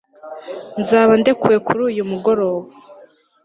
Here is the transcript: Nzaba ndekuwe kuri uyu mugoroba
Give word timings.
Nzaba 0.81 1.13
ndekuwe 1.21 1.57
kuri 1.65 1.79
uyu 1.89 2.03
mugoroba 2.09 2.67